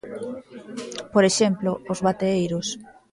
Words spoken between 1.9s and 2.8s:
os bateeiros.